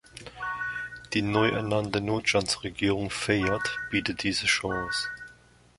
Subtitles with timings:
[1.13, 5.07] Die neu ernannte Notstandsregierung Fayad bietet diese Chance.